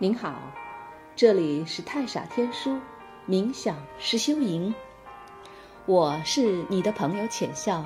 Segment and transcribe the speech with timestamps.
[0.00, 0.32] 您好，
[1.16, 2.78] 这里是太傻天书
[3.28, 4.72] 冥想实修营，
[5.86, 7.84] 我是你的朋友浅笑，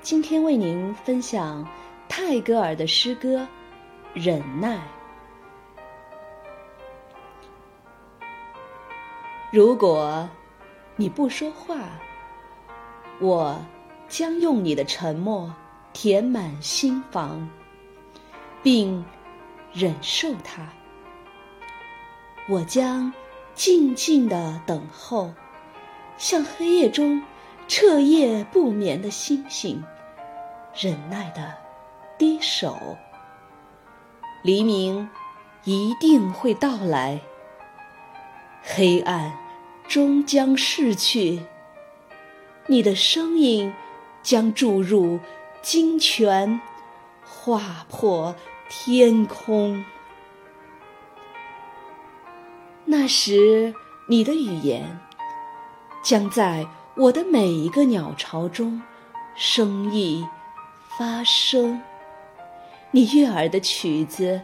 [0.00, 1.68] 今天为您分享
[2.08, 3.40] 泰戈尔的诗歌
[4.14, 4.78] 《忍耐》。
[9.52, 10.26] 如果
[10.96, 11.80] 你不说话，
[13.20, 13.62] 我
[14.08, 15.54] 将用你的沉默
[15.92, 17.46] 填满心房，
[18.62, 19.04] 并
[19.70, 20.66] 忍受它。
[22.46, 23.10] 我将
[23.54, 25.32] 静静的等候，
[26.18, 27.22] 像黑夜中
[27.66, 29.82] 彻夜不眠的星星，
[30.78, 31.54] 忍耐的
[32.18, 32.76] 低首。
[34.42, 35.08] 黎明
[35.64, 37.18] 一定会到来，
[38.62, 39.32] 黑暗
[39.88, 41.40] 终将逝去，
[42.66, 43.72] 你的声音
[44.22, 45.18] 将注入
[45.62, 46.60] 金泉，
[47.24, 48.36] 划破
[48.68, 49.82] 天空。
[52.96, 53.74] 那时，
[54.06, 55.00] 你的语言
[56.00, 56.64] 将在
[56.94, 58.80] 我的每一个鸟巢中
[59.34, 60.24] 生意
[60.96, 61.82] 发生。
[62.92, 64.40] 你悦耳的曲子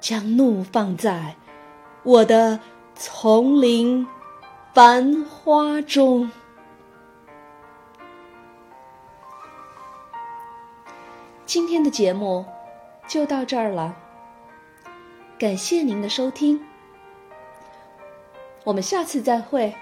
[0.00, 1.36] 将怒放在
[2.02, 2.58] 我的
[2.94, 4.08] 丛林
[4.72, 6.30] 繁花中。
[11.44, 12.42] 今天的节目
[13.06, 13.94] 就到这儿了，
[15.38, 16.58] 感谢您的收听。
[18.66, 19.72] 我们下次再会。